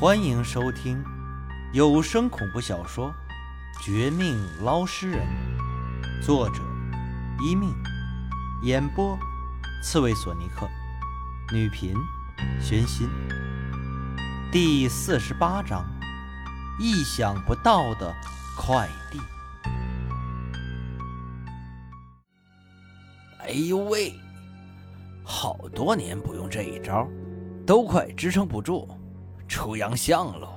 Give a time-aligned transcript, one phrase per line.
[0.00, 1.02] 欢迎收听
[1.72, 3.12] 有声恐怖小说
[3.84, 5.26] 《绝命捞尸人》，
[6.24, 6.62] 作者：
[7.42, 7.74] 一命，
[8.62, 9.18] 演播：
[9.82, 10.68] 刺猬索尼克，
[11.52, 11.96] 女频：
[12.60, 13.08] 玄心。
[14.52, 15.84] 第四十八章：
[16.78, 18.14] 意想不到的
[18.56, 19.18] 快递。
[23.40, 24.14] 哎呦喂！
[25.24, 27.08] 好多年不用这一招，
[27.66, 28.88] 都快支撑不住，
[29.48, 30.50] 出洋相喽！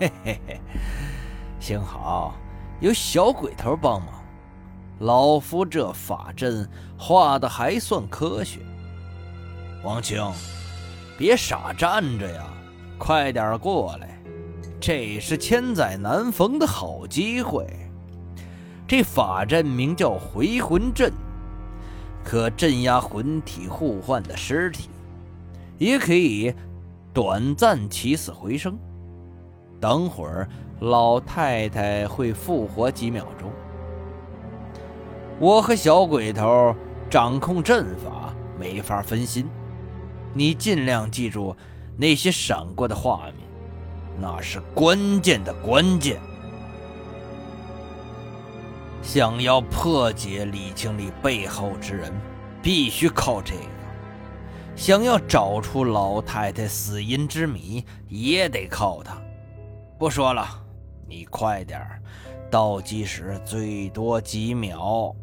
[0.00, 0.60] 嘿嘿嘿，
[1.60, 2.34] 幸好
[2.80, 4.08] 有小鬼头帮忙，
[5.00, 8.60] 老夫这法阵画的还算科学。
[9.84, 10.32] 王青，
[11.18, 12.46] 别傻站着呀，
[12.98, 14.18] 快点过来，
[14.80, 17.66] 这是千载难逢的好机会。
[18.88, 21.12] 这法阵名叫回魂阵。
[22.24, 24.90] 可镇压魂体互换的尸体，
[25.78, 26.54] 也可以
[27.12, 28.78] 短暂起死回生。
[29.80, 30.48] 等会儿
[30.80, 33.50] 老太太会复活几秒钟，
[35.38, 36.74] 我和小鬼头
[37.08, 39.48] 掌控阵法，没法分心。
[40.34, 41.56] 你尽量记住
[41.96, 43.48] 那些闪过的画面，
[44.20, 46.20] 那是关键的关键。
[49.02, 52.12] 想要破解李经理背后之人，
[52.62, 53.60] 必须靠这个；
[54.76, 59.20] 想要找出老太太死因之谜，也得靠他。
[59.98, 60.46] 不说了，
[61.06, 61.80] 你快点
[62.50, 65.14] 倒计时最多几秒。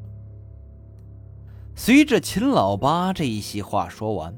[1.76, 4.38] 随着秦老八这一席话说完，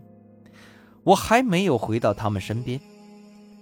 [1.04, 2.80] 我还没有回到他们身边，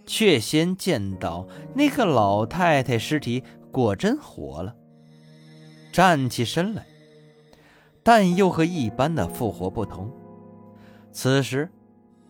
[0.06, 4.76] 却先见到那个老太太尸体果真活了。
[5.92, 6.86] 站起身来，
[8.04, 10.12] 但又和一般的复活不同。
[11.12, 11.70] 此时，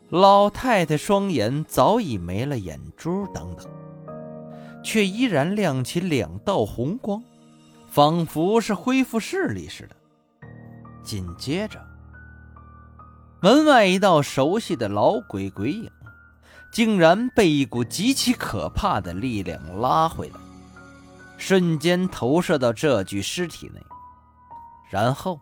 [0.09, 3.67] 老太太双眼早已没了眼珠等等，
[4.83, 7.21] 却依然亮起两道红光，
[7.89, 9.95] 仿佛是恢复视力似的。
[11.03, 11.81] 紧接着，
[13.41, 15.91] 门外一道熟悉的老鬼鬼影，
[16.71, 20.39] 竟然被一股极其可怕的力量拉回来。
[21.37, 23.79] 瞬间投射到这具尸体内，
[24.89, 25.39] 然后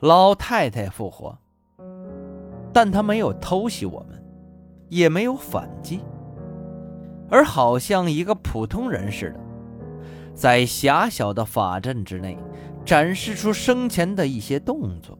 [0.00, 1.38] 老太太复活，
[2.72, 4.24] 但他没有偷袭我们，
[4.88, 6.00] 也没有反击，
[7.28, 9.40] 而好像一个普通人似的，
[10.34, 12.38] 在狭小的法阵之内
[12.84, 15.18] 展示出生前的一些动作。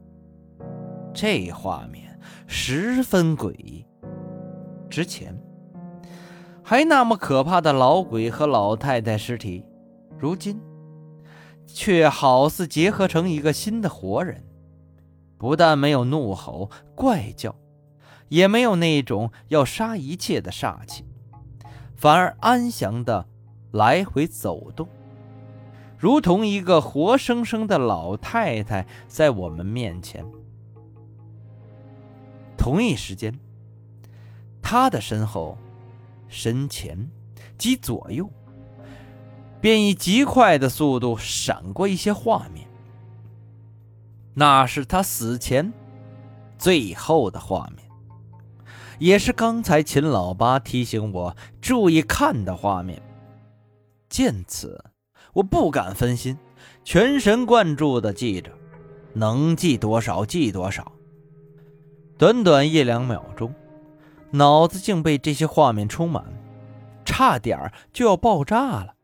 [1.13, 3.85] 这画面十分诡异。
[4.89, 5.37] 之前。
[6.65, 9.67] 还那么可怕的老鬼和老太太尸体，
[10.17, 10.61] 如今
[11.67, 14.43] 却好似结合成一个新的活人，
[15.43, 17.57] 不但没有怒吼怪叫，
[18.29, 21.05] 也没有那种要杀一切的煞气，
[21.97, 23.27] 反而安详的
[23.73, 24.87] 来回走动，
[25.99, 30.25] 如同一个活生生的老太太在我们面前。
[32.57, 33.37] 同一时间，
[34.63, 35.59] 他的身后。
[36.29, 37.11] 身前
[37.59, 38.31] 及左右，
[39.61, 42.67] 便以极快的速度闪过一些画面。
[44.35, 45.73] 那是他死前
[46.59, 47.89] 最后的画面，
[48.99, 53.03] 也是刚才秦老八提醒我注意看的画面。
[54.09, 54.85] 见此，
[55.33, 56.39] 我不敢分心，
[56.85, 58.51] 全神贯注地记着，
[59.15, 60.93] 能记多少记多少。
[62.19, 63.53] 短短一两秒钟。
[64.35, 66.25] 脑子竟被这些画面充满，
[67.05, 68.95] 差点就要爆炸了。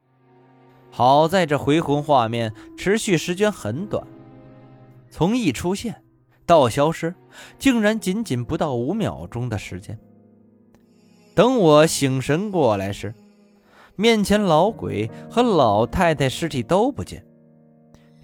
[0.90, 4.06] 好在这回魂画面持续时间很短，
[5.10, 6.02] 从一出现
[6.46, 7.14] 到消失，
[7.58, 9.98] 竟然仅仅不到五秒钟的时间。
[11.34, 13.14] 等我醒神过来时，
[13.96, 17.24] 面前老鬼和老太太尸体都不见，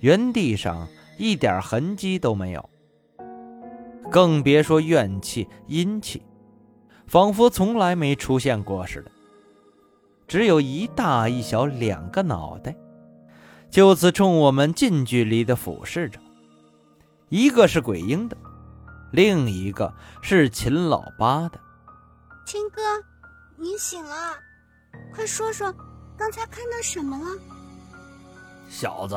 [0.01, 2.71] 原地上一点痕迹都没有，
[4.11, 6.23] 更别说怨气阴气。
[7.07, 9.11] 仿佛从来没出现过似的，
[10.27, 12.75] 只有一大一小两个脑袋，
[13.69, 16.19] 就此冲我们近距离的俯视着。
[17.29, 18.37] 一个是鬼婴的，
[19.13, 21.59] 另一个是秦老八的。
[22.47, 22.83] 秦哥，
[23.57, 24.15] 你醒了，
[25.15, 25.73] 快说说，
[26.17, 27.25] 刚才看到什么了？
[28.69, 29.17] 小子，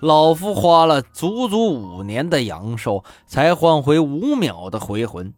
[0.00, 5.32] 老夫花了足足五年的阳寿，才换回五秒的回魂。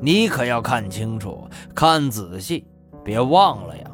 [0.00, 2.66] 你可要看清楚，看仔细，
[3.04, 3.90] 别忘了呀！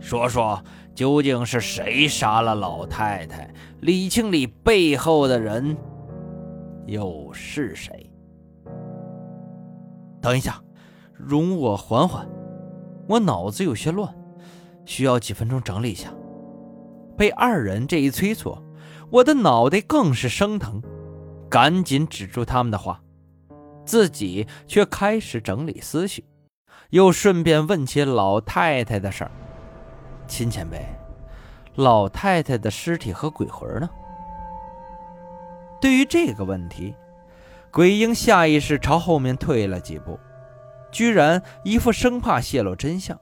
[0.00, 0.62] 说说，
[0.94, 3.52] 究竟是谁杀了老太太？
[3.80, 5.76] 李庆礼背后的人
[6.88, 8.10] 又是谁？
[10.22, 10.58] 等一下，
[11.12, 12.26] 容我缓缓。
[13.06, 14.12] 我脑子有些乱，
[14.86, 16.10] 需要几分钟整理一下。
[17.14, 18.56] 被二人这一催促，
[19.10, 20.82] 我的脑袋更是生疼，
[21.50, 23.02] 赶紧止住他们的话，
[23.84, 26.24] 自己却开始整理思绪，
[26.88, 29.30] 又顺便问起老太太的事儿。
[30.26, 30.86] 秦前辈，
[31.74, 33.90] 老太太的尸体和鬼魂呢？
[35.80, 36.94] 对于这个问题，
[37.70, 40.18] 鬼婴下意识朝后面退了几步。
[40.90, 43.18] 居然一副生怕泄露真相，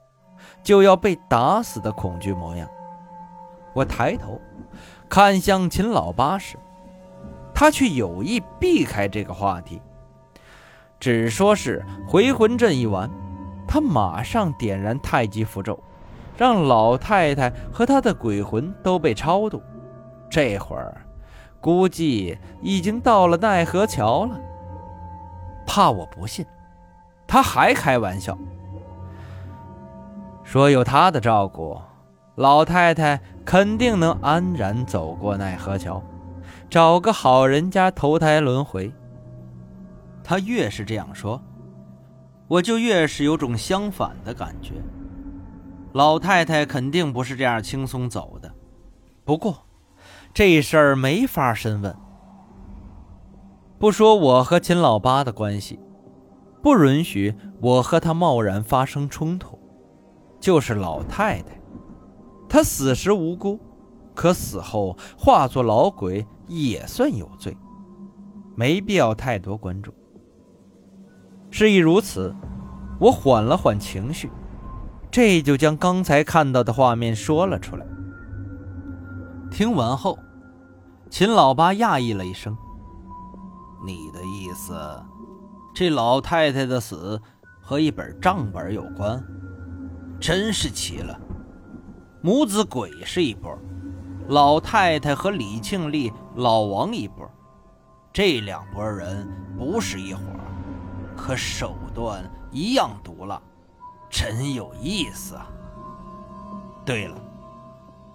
[0.63, 2.67] 就要被打死的恐惧模样。
[3.73, 4.39] 我抬头
[5.09, 6.57] 看向秦老八时，
[7.53, 9.81] 他却有意避开这个话题，
[10.99, 13.09] 只说是回魂阵一完，
[13.67, 15.77] 他马上点燃太极符咒，
[16.37, 19.61] 让老太太和他的鬼魂都被超度。
[20.29, 21.05] 这会儿
[21.67, 24.39] 估计已经到了奈何桥了。
[25.65, 26.45] 怕我不信。
[27.27, 28.37] 他还开玩笑
[30.45, 31.77] 说：“有他的照顾，
[32.35, 36.01] 老太太肯定能安然走过奈何桥，
[36.69, 38.89] 找个好人家投胎轮回。”
[40.23, 41.41] 他越是这样说，
[42.47, 44.75] 我就越是有种相反的感觉。
[45.91, 48.49] 老太太肯定不是这样轻松走的。
[49.25, 49.66] 不过，
[50.37, 51.95] 这事儿没法深问。
[53.79, 55.79] 不说我和秦老八的关系。
[56.61, 59.57] 不允许我和他贸然发生冲突。
[60.39, 61.59] 就是老太太，
[62.47, 63.59] 她死时无辜，
[64.13, 67.57] 可死后化作老鬼也算有罪，
[68.55, 69.91] 没必要太多关注。
[71.49, 72.35] 事已如此，
[72.99, 74.29] 我缓了缓情绪，
[75.09, 77.83] 这就将刚才看到的画面说了出来。
[79.49, 80.19] 听完后，
[81.09, 82.55] 秦老八讶异了一声
[83.85, 84.73] ：“你的意思？”
[85.73, 87.21] 这老太太的死
[87.61, 89.23] 和一本账本有关，
[90.19, 91.17] 真是奇了。
[92.21, 93.57] 母子鬼是一波，
[94.27, 97.29] 老太太和李庆利老王一波，
[98.11, 99.27] 这两拨人
[99.57, 100.21] 不是一伙，
[101.15, 103.41] 可手段一样毒辣，
[104.09, 105.47] 真有意思啊。
[106.83, 107.15] 对了，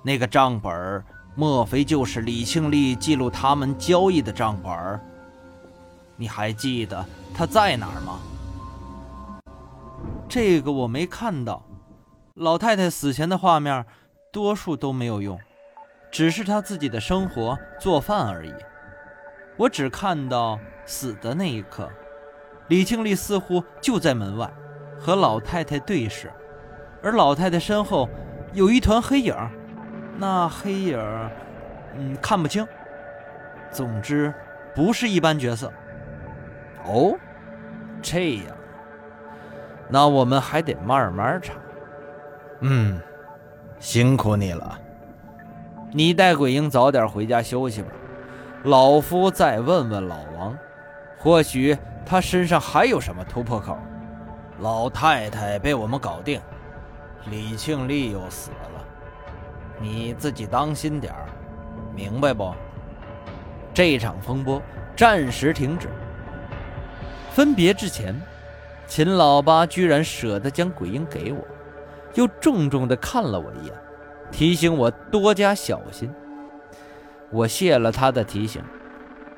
[0.02, 5.00] 那个账本莫非就是李庆利记录他们交易的账本？
[6.16, 7.04] 你还记得？
[7.34, 8.20] 他在哪儿吗？
[10.28, 11.62] 这个我没看到。
[12.34, 13.84] 老太太死前的画面，
[14.30, 15.38] 多数都没有用，
[16.10, 18.52] 只是她自己的生活做饭而已。
[19.58, 21.90] 我只看到死的那一刻，
[22.68, 24.50] 李庆利似乎就在门外，
[24.98, 26.32] 和老太太对视，
[27.02, 28.08] 而老太太身后
[28.54, 29.34] 有一团黑影，
[30.16, 30.98] 那黑影，
[31.96, 32.66] 嗯，看不清。
[33.70, 34.32] 总之，
[34.74, 35.72] 不是一般角色。
[36.84, 37.16] 哦，
[38.02, 38.46] 这样，
[39.88, 41.54] 那我们还得慢慢查。
[42.60, 43.00] 嗯，
[43.78, 44.78] 辛苦你了。
[45.90, 47.88] 你带鬼婴早点回家休息吧。
[48.64, 50.56] 老夫再问问老王，
[51.18, 51.76] 或许
[52.06, 53.76] 他身上还有什么突破口。
[54.60, 56.40] 老太太被我们搞定，
[57.30, 58.84] 李庆利又死了，
[59.82, 61.26] 你自己当心点儿，
[61.92, 62.54] 明白不？
[63.74, 64.62] 这场风波
[64.96, 65.88] 暂时停止。
[67.32, 68.14] 分别之前，
[68.86, 71.44] 秦老八居然舍得将鬼婴给我，
[72.14, 73.74] 又重重地看了我一眼，
[74.30, 76.08] 提醒我多加小心。
[77.30, 78.62] 我谢了他的提醒，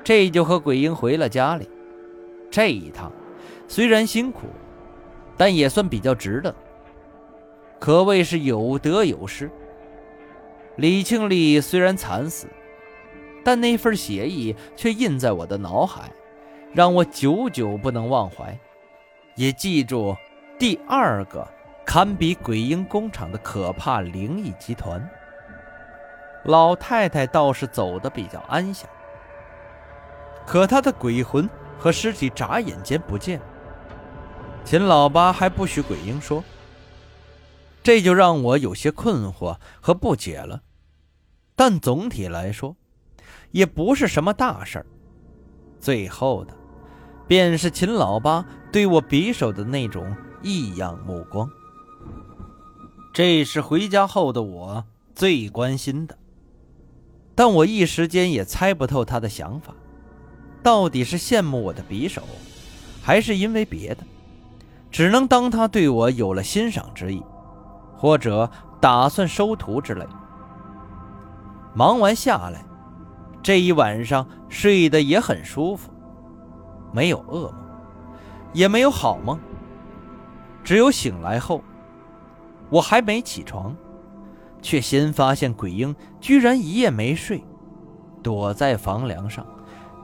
[0.03, 1.67] 这就和鬼婴回了家里。
[2.51, 3.11] 这一趟
[3.67, 4.41] 虽然辛苦，
[5.35, 6.53] 但也算比较值得，
[7.79, 9.49] 可谓是有得有失。
[10.77, 12.47] 李庆利虽然惨死，
[13.43, 16.11] 但那份协议却印在我的脑海。
[16.73, 18.59] 让我久久不能忘怀，
[19.35, 20.13] 也记住
[20.59, 21.47] 第二个
[21.85, 25.09] 堪比鬼婴工厂的可怕灵异集团。
[26.43, 28.89] 老太太倒是走得比较安详，
[30.45, 33.39] 可她的鬼魂和尸体眨眼间不见。
[34.65, 36.43] 秦老八还不许鬼婴说，
[37.81, 40.61] 这就让我有些困惑和不解了。
[41.55, 42.75] 但总体来说，
[43.51, 44.85] 也不是什么大事儿。
[45.79, 46.53] 最后的。
[47.27, 51.49] 便是秦老八对我匕首的那种异样目光，
[53.11, 54.85] 这是回家后的我
[55.15, 56.15] 最关心的。
[57.33, 59.73] 但我一时间也猜不透他的想法，
[60.61, 62.21] 到底是羡慕我的匕首，
[63.01, 64.03] 还是因为别的？
[64.91, 67.23] 只能当他对我有了欣赏之意，
[67.97, 70.05] 或者打算收徒之类。
[71.75, 72.63] 忙完下来，
[73.43, 75.91] 这一晚上睡得也很舒服。
[76.93, 77.53] 没有噩梦，
[78.53, 79.37] 也没有好梦，
[80.63, 81.61] 只有醒来后，
[82.69, 83.75] 我还没起床，
[84.61, 87.43] 却先发现鬼婴居然一夜没睡，
[88.23, 89.45] 躲在房梁上，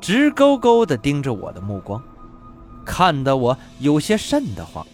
[0.02, 2.04] 直勾勾地盯着我的目光，
[2.86, 4.86] 看得我有些瘆得慌。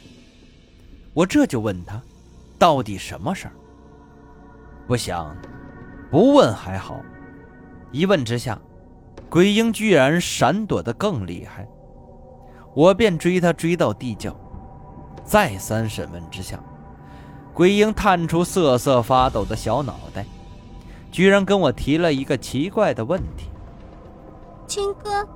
[1.16, 2.00] 我这就问他，
[2.60, 3.54] 到底什么事儿？
[4.86, 5.36] 不想，
[6.10, 7.02] 不问还好，
[7.92, 8.58] 一问之下，
[9.30, 11.68] 鬼婴居然闪躲得更厉害，
[12.74, 14.36] 我便追他追到地窖。
[15.26, 16.58] 再三审问之下，
[17.54, 20.26] 鬼婴探出瑟瑟发抖的小脑袋，
[21.12, 23.50] 居然跟我提了一个奇怪的问题
[24.66, 25.28] ：“青哥，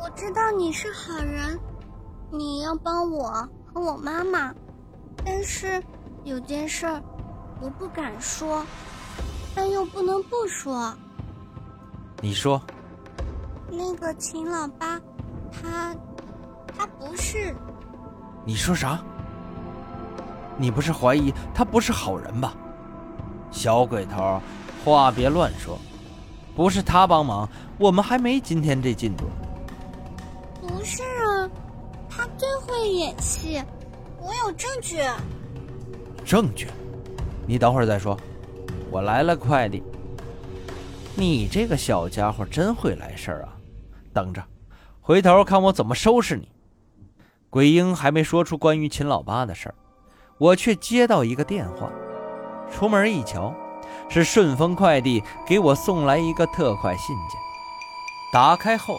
[0.00, 1.58] 我知道你是好人，
[2.30, 4.54] 你要帮我和我妈妈，
[5.22, 5.82] 但是
[6.24, 7.02] 有件事儿
[7.60, 8.64] 我不敢说，
[9.58, 10.94] 但又不能不说。
[12.20, 12.62] 你说，
[13.68, 15.00] 那个秦老八，
[15.50, 15.92] 他，
[16.68, 17.52] 他不是……
[18.44, 19.02] 你说啥？”
[20.56, 22.54] 你不是怀疑他不是好人吧，
[23.50, 24.40] 小鬼头，
[24.84, 25.76] 话别乱说，
[26.54, 27.48] 不是他帮忙，
[27.78, 29.24] 我们还没今天这进度。
[30.62, 31.50] 不是啊，
[32.08, 33.60] 他最会演戏，
[34.20, 34.98] 我有证据。
[36.24, 36.68] 证据？
[37.44, 38.16] 你等会儿再说，
[38.90, 39.82] 我来了快递。
[41.14, 43.56] 你这个小家伙真会来事儿啊！
[44.12, 44.42] 等着，
[45.00, 46.48] 回头看我怎么收拾你。
[47.50, 49.74] 鬼婴还没说出关于秦老八的事儿。
[50.38, 51.90] 我却接到一个电话，
[52.70, 53.52] 出门一瞧，
[54.08, 57.40] 是顺丰快递给我送来一个特快信件。
[58.32, 58.96] 打开后，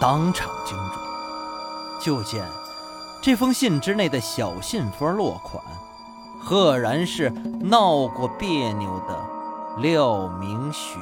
[0.00, 0.98] 当场惊住，
[2.00, 2.42] 就见
[3.20, 5.62] 这封信之内的小信封落款，
[6.44, 7.30] 赫然是
[7.60, 9.16] 闹过别扭的
[9.78, 10.98] 廖明雪。